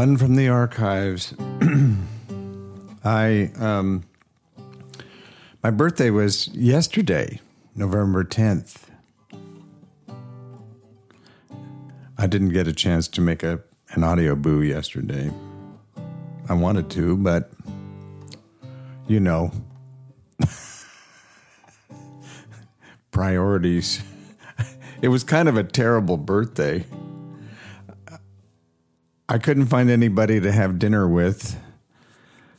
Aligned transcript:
One 0.00 0.16
from 0.16 0.34
the 0.34 0.48
archives. 0.48 1.34
I 3.04 3.50
um, 3.58 4.04
my 5.62 5.70
birthday 5.70 6.08
was 6.08 6.48
yesterday, 6.54 7.38
November 7.74 8.24
tenth. 8.24 8.90
I 12.16 12.26
didn't 12.26 12.48
get 12.48 12.66
a 12.66 12.72
chance 12.72 13.08
to 13.08 13.20
make 13.20 13.42
a 13.42 13.60
an 13.90 14.02
audio 14.02 14.34
boo 14.36 14.62
yesterday. 14.62 15.30
I 16.48 16.54
wanted 16.54 16.88
to, 16.92 17.18
but 17.18 17.52
you 19.06 19.20
know, 19.20 19.52
priorities. 23.10 24.02
It 25.02 25.08
was 25.08 25.24
kind 25.24 25.48
of 25.48 25.58
a 25.58 25.64
terrible 25.64 26.16
birthday. 26.16 26.86
I 29.30 29.38
couldn't 29.38 29.66
find 29.66 29.88
anybody 29.88 30.40
to 30.40 30.50
have 30.50 30.80
dinner 30.80 31.06
with. 31.08 31.56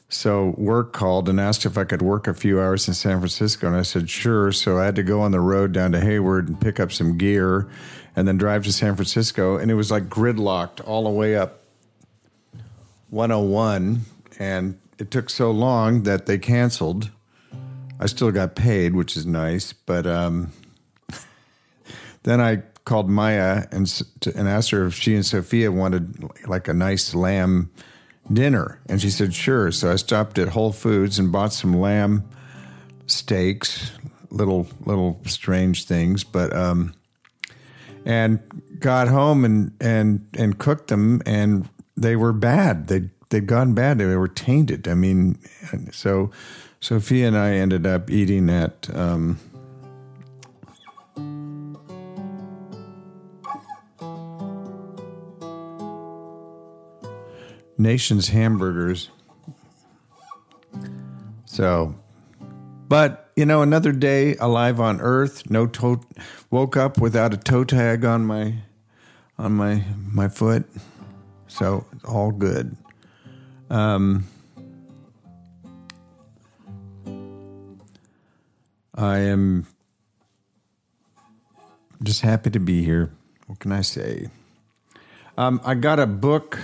So 0.07 0.55
work 0.57 0.93
called 0.93 1.27
and 1.27 1.37
asked 1.37 1.65
if 1.65 1.77
I 1.77 1.83
could 1.83 2.01
work 2.01 2.29
a 2.29 2.33
few 2.33 2.61
hours 2.61 2.87
in 2.87 2.93
San 2.93 3.19
Francisco, 3.19 3.67
and 3.67 3.75
I 3.75 3.81
said 3.81 4.09
sure. 4.09 4.53
So 4.53 4.79
I 4.79 4.85
had 4.85 4.95
to 4.95 5.03
go 5.03 5.19
on 5.19 5.31
the 5.31 5.41
road 5.41 5.73
down 5.73 5.91
to 5.91 5.99
Hayward 5.99 6.47
and 6.47 6.61
pick 6.61 6.79
up 6.79 6.93
some 6.93 7.17
gear, 7.17 7.69
and 8.15 8.25
then 8.25 8.37
drive 8.37 8.63
to 8.63 8.71
San 8.71 8.95
Francisco. 8.95 9.57
And 9.57 9.69
it 9.69 9.73
was 9.73 9.91
like 9.91 10.07
gridlocked 10.07 10.79
all 10.87 11.03
the 11.03 11.09
way 11.09 11.35
up 11.35 11.61
101, 13.09 14.05
and 14.39 14.79
it 14.97 15.11
took 15.11 15.29
so 15.29 15.51
long 15.51 16.03
that 16.03 16.25
they 16.25 16.37
canceled. 16.37 17.11
I 17.99 18.05
still 18.05 18.31
got 18.31 18.55
paid, 18.55 18.95
which 18.95 19.17
is 19.17 19.25
nice, 19.25 19.73
but 19.73 20.07
um, 20.07 20.53
then 22.23 22.39
I 22.39 22.63
called 22.91 23.09
Maya 23.09 23.67
and 23.71 24.03
and 24.35 24.49
asked 24.49 24.71
her 24.71 24.85
if 24.85 24.95
she 24.95 25.15
and 25.15 25.25
Sophia 25.25 25.71
wanted 25.71 26.29
like 26.45 26.67
a 26.67 26.73
nice 26.73 27.15
lamb 27.15 27.71
dinner, 28.31 28.81
and 28.89 29.01
she 29.01 29.09
said 29.09 29.33
sure. 29.33 29.71
So 29.71 29.93
I 29.93 29.95
stopped 29.95 30.37
at 30.37 30.49
Whole 30.49 30.73
Foods 30.73 31.17
and 31.17 31.31
bought 31.31 31.53
some 31.53 31.79
lamb 31.79 32.27
steaks, 33.05 33.93
little 34.29 34.67
little 34.85 35.21
strange 35.25 35.85
things, 35.85 36.25
but 36.25 36.53
um, 36.53 36.93
and 38.03 38.41
got 38.81 39.07
home 39.07 39.45
and 39.45 39.71
and 39.79 40.27
and 40.37 40.59
cooked 40.59 40.89
them, 40.89 41.21
and 41.25 41.69
they 41.95 42.17
were 42.17 42.33
bad. 42.33 42.87
They 42.87 43.09
they'd 43.29 43.47
gone 43.47 43.73
bad. 43.73 43.99
They 43.99 44.17
were 44.17 44.27
tainted. 44.27 44.85
I 44.89 44.95
mean, 44.95 45.39
so 45.93 46.29
Sophia 46.81 47.25
and 47.25 47.37
I 47.37 47.51
ended 47.53 47.87
up 47.87 48.09
eating 48.09 48.49
at. 48.49 48.93
Um, 48.93 49.39
Nation's 57.81 58.29
Hamburgers. 58.29 59.09
So, 61.45 61.95
but 62.87 63.31
you 63.35 63.45
know, 63.45 63.61
another 63.61 63.91
day 63.91 64.35
alive 64.35 64.79
on 64.79 65.01
Earth. 65.01 65.49
No 65.49 65.67
toe. 65.67 66.01
Woke 66.49 66.77
up 66.77 66.99
without 66.99 67.33
a 67.33 67.37
toe 67.37 67.63
tag 67.63 68.05
on 68.05 68.25
my 68.25 68.55
on 69.37 69.53
my 69.53 69.83
my 70.11 70.27
foot. 70.27 70.65
So 71.47 71.85
all 72.05 72.31
good. 72.31 72.75
Um, 73.69 74.27
I 78.93 79.19
am 79.19 79.65
just 82.03 82.21
happy 82.21 82.49
to 82.49 82.59
be 82.59 82.83
here. 82.83 83.11
What 83.47 83.59
can 83.59 83.71
I 83.71 83.81
say? 83.81 84.29
Um, 85.37 85.61
I 85.63 85.75
got 85.75 85.99
a 85.99 86.05
book 86.05 86.59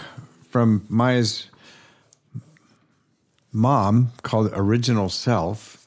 from 0.58 0.84
Maya's 0.90 1.52
mom 3.54 4.12
called 4.24 4.50
Original 4.56 5.08
Self, 5.08 5.86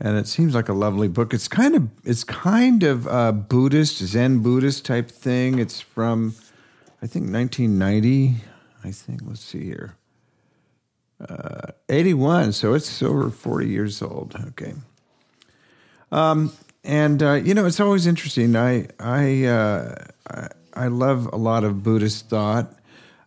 and 0.00 0.16
it 0.16 0.26
seems 0.26 0.54
like 0.54 0.70
a 0.70 0.72
lovely 0.72 1.06
book. 1.06 1.34
It's 1.34 1.48
kind 1.48 1.74
of 1.74 1.90
it's 2.02 2.24
kind 2.24 2.82
of 2.82 3.06
a 3.06 3.30
Buddhist, 3.34 3.98
Zen 3.98 4.38
Buddhist 4.38 4.86
type 4.86 5.10
thing. 5.10 5.58
It's 5.58 5.82
from 5.82 6.34
I 7.02 7.06
think 7.06 7.30
1990. 7.30 8.36
I 8.82 8.90
think 8.90 9.20
let's 9.22 9.44
see 9.44 9.64
here. 9.64 9.96
Uh, 11.20 11.72
81, 11.90 12.52
so 12.52 12.72
it's 12.72 13.02
over 13.02 13.28
40 13.28 13.68
years 13.68 14.00
old. 14.00 14.34
Okay. 14.48 14.72
Um, 16.10 16.54
and 16.82 17.22
uh, 17.22 17.34
you 17.34 17.52
know, 17.52 17.66
it's 17.66 17.80
always 17.80 18.06
interesting. 18.06 18.56
I 18.56 18.88
I, 18.98 19.44
uh, 19.44 20.04
I 20.26 20.48
I 20.72 20.86
love 20.86 21.28
a 21.34 21.36
lot 21.36 21.64
of 21.64 21.82
Buddhist 21.82 22.30
thought. 22.30 22.75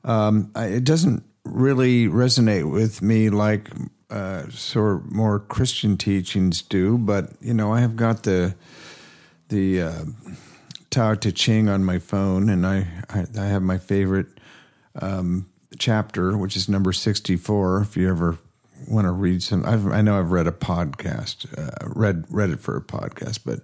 Um, 0.09 0.51
it 0.55 0.83
doesn't 0.83 1.23
really 1.45 2.07
resonate 2.07 2.71
with 2.71 3.03
me 3.03 3.29
like 3.29 3.69
uh, 4.09 4.49
sort 4.49 4.95
of 4.95 5.11
more 5.11 5.39
Christian 5.39 5.97
teachings 5.97 6.63
do, 6.63 6.97
but 6.97 7.29
you 7.41 7.53
know, 7.53 7.71
I 7.71 7.81
have 7.81 7.95
got 7.95 8.23
the 8.23 8.55
the 9.49 9.83
uh, 9.83 10.05
Tao 10.89 11.13
Te 11.13 11.31
Ching 11.31 11.69
on 11.69 11.85
my 11.85 11.99
phone, 11.99 12.49
and 12.49 12.65
I 12.65 12.87
I, 13.07 13.25
I 13.39 13.45
have 13.45 13.61
my 13.61 13.77
favorite 13.77 14.25
um, 14.99 15.47
chapter, 15.77 16.35
which 16.35 16.55
is 16.55 16.67
number 16.67 16.91
sixty 16.91 17.35
four. 17.35 17.81
If 17.81 17.95
you 17.95 18.09
ever 18.09 18.39
want 18.87 19.05
to 19.05 19.11
read 19.11 19.43
some, 19.43 19.63
I've, 19.63 19.85
i 19.85 20.01
know 20.01 20.17
I've 20.17 20.31
read 20.31 20.47
a 20.47 20.51
podcast, 20.51 21.45
uh, 21.55 21.87
read 21.87 22.25
read 22.31 22.49
it 22.49 22.59
for 22.59 22.75
a 22.75 22.81
podcast, 22.81 23.41
but 23.45 23.59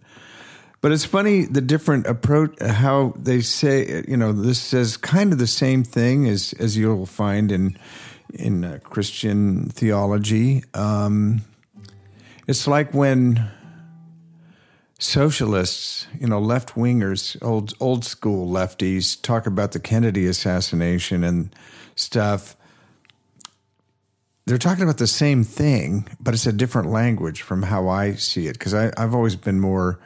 but 0.85 0.91
it's 0.91 1.03
funny 1.03 1.45
the 1.45 1.61
different 1.61 2.05
approach, 2.05 2.61
how 2.61 3.15
they 3.17 3.41
say, 3.41 4.03
you 4.07 4.15
know, 4.15 4.31
this 4.31 4.61
says 4.61 4.97
kind 4.97 5.33
of 5.33 5.39
the 5.39 5.47
same 5.47 5.83
thing 5.83 6.27
as 6.27 6.53
as 6.59 6.77
you'll 6.77 7.07
find 7.07 7.51
in 7.51 7.75
in 8.35 8.63
uh, 8.63 8.77
Christian 8.83 9.67
theology. 9.69 10.63
Um, 10.75 11.41
it's 12.45 12.67
like 12.67 12.93
when 12.93 13.49
socialists, 14.99 16.05
you 16.19 16.27
know, 16.27 16.37
left 16.39 16.75
wingers, 16.75 17.35
old 17.41 17.73
old 17.79 18.05
school 18.05 18.47
lefties, 18.47 19.19
talk 19.19 19.47
about 19.47 19.71
the 19.71 19.79
Kennedy 19.79 20.27
assassination 20.27 21.23
and 21.23 21.49
stuff. 21.95 22.55
They're 24.45 24.59
talking 24.59 24.83
about 24.83 24.99
the 24.99 25.07
same 25.07 25.43
thing, 25.43 26.07
but 26.19 26.35
it's 26.35 26.45
a 26.45 26.53
different 26.53 26.91
language 26.91 27.41
from 27.41 27.63
how 27.63 27.87
I 27.87 28.13
see 28.13 28.45
it. 28.45 28.59
Because 28.59 28.75
I've 28.75 29.15
always 29.15 29.35
been 29.35 29.59
more 29.59 29.99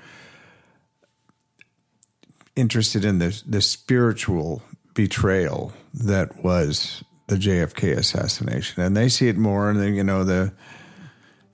interested 2.56 3.06
in 3.06 3.20
the 3.20 3.42
the 3.46 3.62
spiritual 3.62 4.62
betrayal 4.94 5.74
that 5.94 6.44
was 6.44 7.04
the 7.28 7.36
JFK 7.36 7.96
assassination, 7.96 8.82
and 8.84 8.98
they 8.98 9.08
see 9.08 9.28
it 9.28 9.38
more, 9.38 9.70
and 9.70 9.96
you 9.96 10.04
know 10.04 10.24
the 10.24 10.52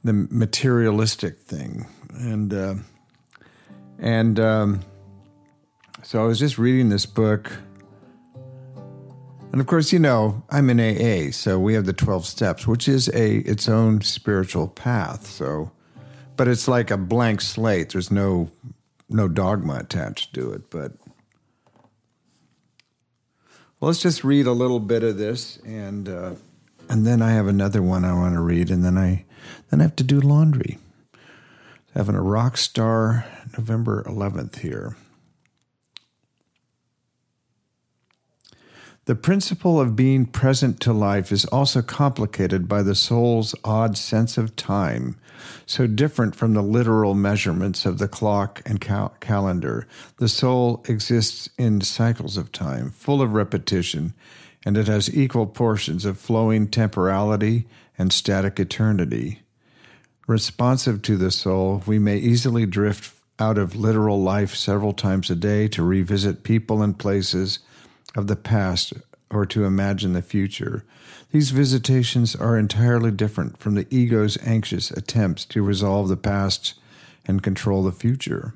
the 0.03 0.13
materialistic 0.13 1.39
thing, 1.39 1.85
and 2.13 2.53
uh, 2.53 2.75
and 3.99 4.39
um, 4.39 4.81
so 6.01 6.23
I 6.23 6.27
was 6.27 6.39
just 6.39 6.57
reading 6.57 6.89
this 6.89 7.05
book, 7.05 7.51
and 9.51 9.61
of 9.61 9.67
course, 9.67 9.91
you 9.91 9.99
know, 9.99 10.43
I'm 10.49 10.69
in 10.69 10.79
AA, 10.79 11.31
so 11.31 11.59
we 11.59 11.73
have 11.73 11.85
the 11.85 11.93
twelve 11.93 12.25
steps, 12.25 12.65
which 12.65 12.87
is 12.87 13.09
a 13.09 13.37
its 13.39 13.67
own 13.67 14.01
spiritual 14.01 14.67
path. 14.69 15.27
So, 15.27 15.71
but 16.37 16.47
it's 16.47 16.67
like 16.67 16.89
a 16.89 16.97
blank 16.97 17.41
slate. 17.41 17.89
There's 17.89 18.11
no 18.11 18.49
no 19.09 19.27
dogma 19.27 19.75
attached 19.75 20.33
to 20.33 20.51
it, 20.51 20.69
but 20.69 20.93
well, 23.79 23.89
let's 23.89 24.01
just 24.01 24.23
read 24.23 24.47
a 24.47 24.51
little 24.51 24.79
bit 24.79 25.03
of 25.03 25.17
this, 25.17 25.57
and 25.65 26.07
uh, 26.07 26.35
and 26.89 27.05
then 27.05 27.21
I 27.21 27.31
have 27.31 27.47
another 27.47 27.81
one 27.81 28.05
I 28.05 28.13
want 28.13 28.35
to 28.35 28.41
read, 28.41 28.69
and 28.69 28.83
then 28.83 28.97
I 28.97 29.25
then 29.69 29.81
I 29.81 29.83
have 29.83 29.95
to 29.97 30.03
do 30.03 30.19
laundry. 30.19 30.77
Having 31.93 32.15
a 32.15 32.21
rock 32.21 32.57
star 32.57 33.25
November 33.57 34.03
11th 34.03 34.59
here. 34.59 34.97
The 39.05 39.15
principle 39.15 39.79
of 39.79 39.95
being 39.95 40.25
present 40.25 40.79
to 40.79 40.91
life 40.91 41.31
is 41.31 41.45
also 41.45 41.83
complicated 41.83 42.67
by 42.67 42.81
the 42.81 42.95
soul's 42.95 43.53
odd 43.63 43.99
sense 43.99 44.35
of 44.35 44.55
time, 44.55 45.15
so 45.67 45.85
different 45.85 46.35
from 46.35 46.55
the 46.55 46.63
literal 46.63 47.13
measurements 47.13 47.85
of 47.85 47.99
the 47.99 48.07
clock 48.07 48.63
and 48.65 48.81
cal- 48.81 49.13
calendar. 49.19 49.87
The 50.17 50.27
soul 50.27 50.83
exists 50.87 51.47
in 51.55 51.81
cycles 51.81 52.35
of 52.35 52.51
time, 52.51 52.89
full 52.89 53.21
of 53.21 53.33
repetition, 53.33 54.15
and 54.65 54.75
it 54.75 54.87
has 54.87 55.15
equal 55.15 55.45
portions 55.45 56.03
of 56.05 56.17
flowing 56.17 56.67
temporality 56.67 57.67
and 57.99 58.11
static 58.11 58.59
eternity. 58.59 59.41
Responsive 60.25 61.03
to 61.03 61.15
the 61.15 61.29
soul, 61.29 61.83
we 61.85 61.99
may 61.99 62.17
easily 62.17 62.65
drift 62.65 63.13
out 63.37 63.59
of 63.59 63.75
literal 63.75 64.19
life 64.19 64.55
several 64.55 64.93
times 64.93 65.29
a 65.29 65.35
day 65.35 65.67
to 65.67 65.83
revisit 65.83 66.41
people 66.41 66.81
and 66.81 66.97
places 66.97 67.59
of 68.15 68.27
the 68.27 68.35
past 68.35 68.93
or 69.29 69.45
to 69.45 69.65
imagine 69.65 70.13
the 70.13 70.21
future. 70.21 70.83
These 71.31 71.51
visitations 71.51 72.35
are 72.35 72.57
entirely 72.57 73.11
different 73.11 73.57
from 73.57 73.75
the 73.75 73.87
ego's 73.89 74.37
anxious 74.45 74.91
attempts 74.91 75.45
to 75.45 75.63
resolve 75.63 76.07
the 76.07 76.17
past 76.17 76.75
and 77.25 77.43
control 77.43 77.83
the 77.83 77.91
future. 77.91 78.53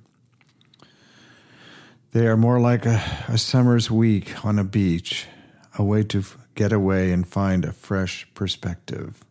They 2.12 2.28
are 2.28 2.38
more 2.38 2.60
like 2.60 2.86
a, 2.86 3.04
a 3.28 3.38
summer's 3.38 3.92
week 3.92 4.44
on 4.46 4.58
a 4.58 4.64
beach, 4.64 5.28
a 5.78 5.84
way 5.84 6.04
to 6.04 6.24
get 6.56 6.72
away 6.72 7.12
and 7.12 7.28
find 7.28 7.66
a 7.66 7.72
fresh 7.72 8.28
perspective. 8.34 9.24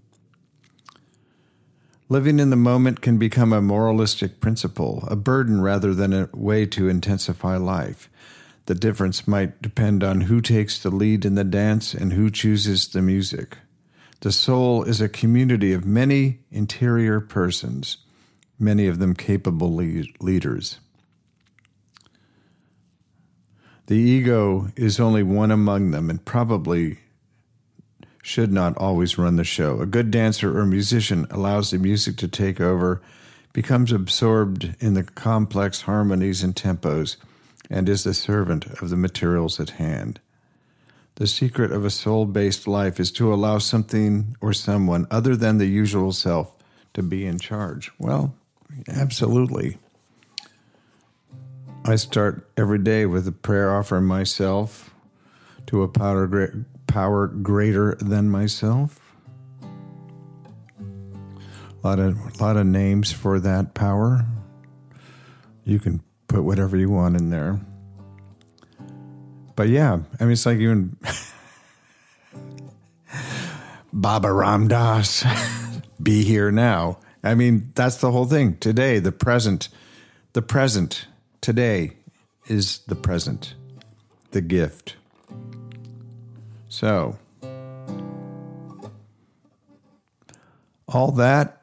Living 2.09 2.39
in 2.39 2.51
the 2.51 2.57
moment 2.57 3.03
can 3.03 3.19
become 3.19 3.53
a 3.53 3.61
moralistic 3.61 4.41
principle, 4.41 5.05
a 5.09 5.17
burden 5.17 5.61
rather 5.61 5.93
than 5.93 6.13
a 6.13 6.29
way 6.33 6.65
to 6.65 6.89
intensify 6.89 7.57
life. 7.57 8.09
The 8.69 8.75
difference 8.75 9.27
might 9.27 9.63
depend 9.63 10.05
on 10.05 10.21
who 10.21 10.43
takes 10.43 10.79
the 10.79 10.91
lead 10.91 11.25
in 11.25 11.37
the 11.37 11.43
dance 11.43 11.95
and 11.95 12.13
who 12.13 12.31
chooses 12.31 12.87
the 12.87 13.01
music. 13.01 13.57
The 14.21 14.31
soul 14.31 14.83
is 14.83 15.01
a 15.01 15.09
community 15.09 15.73
of 15.73 15.87
many 15.87 16.41
interior 16.51 17.19
persons, 17.19 17.97
many 18.59 18.87
of 18.87 18.99
them 18.99 19.15
capable 19.15 19.75
leaders. 19.75 20.81
The 23.87 23.97
ego 23.97 24.69
is 24.77 25.01
only 25.01 25.23
one 25.23 25.51
among 25.51 25.91
them 25.91 26.11
and 26.11 26.23
probably 26.23 26.99
should 28.23 28.53
not 28.53 28.77
always 28.77 29.17
run 29.17 29.37
the 29.37 29.45
show. 29.45 29.81
A 29.81 29.87
good 29.87 30.11
dancer 30.11 30.59
or 30.59 30.67
musician 30.67 31.27
allows 31.31 31.71
the 31.71 31.79
music 31.79 32.19
to 32.19 32.29
take 32.29 32.61
over, 32.61 33.01
becomes 33.55 33.93
absorbed 33.93 34.75
in 34.79 34.93
the 34.93 35.05
complex 35.05 35.81
harmonies 35.81 36.43
and 36.43 36.55
tempos, 36.55 37.17
and 37.71 37.89
is 37.89 38.05
the 38.05 38.15
servant 38.15 38.67
of 38.81 38.91
the 38.91 38.97
materials 38.97 39.61
at 39.61 39.71
hand. 39.71 40.21
The 41.17 41.27
secret 41.27 41.73
of 41.73 41.85
a 41.85 41.91
soul 41.91 42.27
based 42.27 42.69
life 42.69 43.01
is 43.01 43.11
to 43.13 43.33
allow 43.35 43.59
something 43.59 44.37
or 44.41 44.53
someone 44.53 45.07
other 45.11 45.35
than 45.35 45.59
the 45.59 45.67
usual 45.67 46.13
self 46.13 46.57
to 46.95 47.03
be 47.03 47.27
in 47.27 47.39
charge. 47.39 47.91
Well, 47.99 48.35
absolutely. 48.89 49.79
I 51.85 51.97
start 51.97 52.49
every 52.57 52.79
day 52.79 53.07
with 53.07 53.27
a 53.27 53.33
prayer 53.33 53.75
offering 53.75 54.05
myself 54.05 54.95
to 55.67 55.83
a 55.83 55.89
power, 55.89 56.67
power 56.87 57.27
greater 57.27 57.97
than 57.97 58.31
myself. 58.31 59.01
A 60.81 61.87
lot 61.87 61.99
of, 61.99 62.17
a 62.17 62.43
lot 62.43 62.57
of 62.57 62.67
names 62.67 63.13
for 63.13 63.41
that 63.41 63.75
power. 63.75 64.27
You 65.65 65.79
can 65.79 66.03
put 66.29 66.45
whatever 66.45 66.77
you 66.77 66.91
want 66.91 67.17
in 67.17 67.31
there. 67.31 67.59
But 69.57 69.69
yeah, 69.69 69.99
I 70.21 70.25
mean, 70.25 70.33
it's 70.33 70.47
like 70.47 70.59
even 70.59 70.97
Baba 73.93 74.33
Ram 74.33 74.69
Dass, 74.69 75.25
be 76.03 76.23
here 76.23 76.53
now. 76.53 76.99
I 77.25 77.35
mean, 77.35 77.73
that's 77.75 77.97
the 77.97 78.13
whole 78.13 78.27
thing. 78.27 78.59
Today, 78.59 79.01
the 79.01 79.11
present, 79.11 79.69
the 80.35 80.43
present, 80.43 81.07
today 81.41 81.95
is 82.47 82.79
the 82.87 82.95
present, 82.95 83.55
the 84.31 84.41
gift. 84.41 84.95
So, 86.69 87.19
all 90.87 91.11
that, 91.13 91.63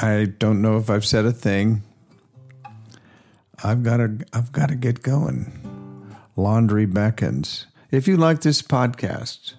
I 0.00 0.24
don't 0.24 0.60
know 0.60 0.78
if 0.78 0.90
I've 0.90 1.06
said 1.06 1.24
a 1.24 1.32
thing. 1.32 1.84
I've 3.62 3.82
got 3.82 3.98
to 3.98 4.18
I've 4.32 4.52
got 4.52 4.68
to 4.68 4.76
get 4.76 5.02
going. 5.02 5.52
Laundry 6.36 6.86
beckons. 6.86 7.66
If 7.90 8.06
you 8.06 8.16
like 8.16 8.42
this 8.42 8.62
podcast, 8.62 9.54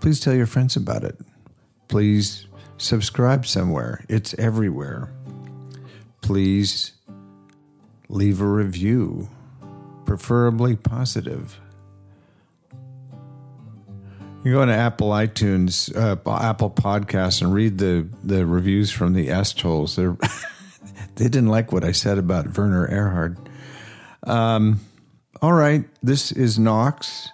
please 0.00 0.20
tell 0.20 0.34
your 0.34 0.46
friends 0.46 0.76
about 0.76 1.04
it. 1.04 1.18
Please 1.88 2.46
subscribe 2.78 3.44
somewhere. 3.46 4.04
It's 4.08 4.32
everywhere. 4.34 5.12
Please 6.22 6.92
leave 8.08 8.40
a 8.40 8.46
review, 8.46 9.28
preferably 10.06 10.76
positive. 10.76 11.58
You 14.42 14.52
go 14.52 14.62
into 14.62 14.74
Apple 14.74 15.10
iTunes, 15.10 15.94
uh, 15.94 16.16
Apple 16.30 16.70
Podcasts, 16.70 17.42
and 17.42 17.52
read 17.52 17.76
the 17.76 18.08
the 18.24 18.46
reviews 18.46 18.90
from 18.90 19.12
the 19.12 19.28
est-holes. 19.28 19.96
They're 19.96 20.16
they 21.20 21.28
didn't 21.28 21.50
like 21.50 21.70
what 21.70 21.84
I 21.84 21.92
said 21.92 22.16
about 22.16 22.56
Werner 22.56 22.88
Erhard. 22.88 23.36
Um, 24.22 24.80
all 25.42 25.52
right, 25.52 25.84
this 26.02 26.32
is 26.32 26.58
Knox 26.58 27.28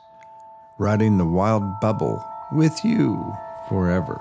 riding 0.81 1.19
the 1.19 1.25
wild 1.25 1.63
bubble 1.81 2.25
with 2.51 2.77
you 2.85 3.33
forever. 3.69 4.21